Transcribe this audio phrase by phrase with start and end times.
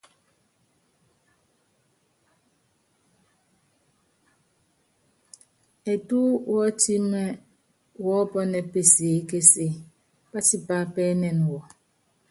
[5.91, 6.19] Etú
[6.53, 7.23] wɔ́tímɛ
[8.05, 9.65] wɔ́pɔnɛ́ɛ peseékése,
[10.31, 11.59] pátipápɛ́nɛn wɔ.